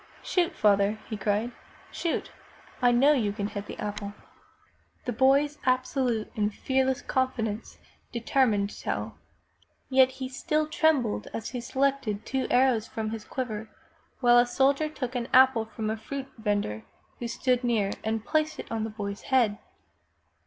[0.23, 0.97] "Shoot, father!
[1.11, 1.51] "he cried.
[1.91, 2.31] "Shoot!
[2.81, 7.77] Iknowyoucanhittheapple!" 291 MY BOOK HOUSE The boy's absolute and fearless confidence
[8.11, 9.19] determined Tell.
[9.91, 13.69] Yet he still trembled as he selected two arrows from his quiver,
[14.21, 16.83] while a soldier took an apple from a fruit vendor
[17.19, 19.59] who stood near and placed it on the boy's head.